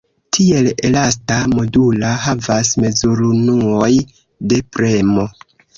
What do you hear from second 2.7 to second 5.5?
mezurunuoj de premo.